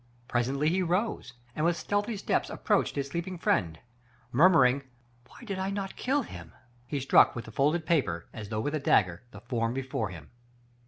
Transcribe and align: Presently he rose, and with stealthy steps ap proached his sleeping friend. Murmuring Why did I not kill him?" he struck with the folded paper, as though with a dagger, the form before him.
Presently 0.27 0.69
he 0.69 0.81
rose, 0.81 1.33
and 1.55 1.63
with 1.63 1.77
stealthy 1.77 2.17
steps 2.17 2.49
ap 2.49 2.65
proached 2.65 2.95
his 2.95 3.09
sleeping 3.09 3.37
friend. 3.37 3.77
Murmuring 4.31 4.81
Why 5.27 5.43
did 5.43 5.59
I 5.59 5.69
not 5.69 5.95
kill 5.95 6.23
him?" 6.23 6.53
he 6.87 6.99
struck 6.99 7.35
with 7.35 7.45
the 7.45 7.51
folded 7.51 7.85
paper, 7.85 8.25
as 8.33 8.49
though 8.49 8.61
with 8.61 8.73
a 8.73 8.79
dagger, 8.79 9.21
the 9.29 9.41
form 9.41 9.75
before 9.75 10.09
him. 10.09 10.31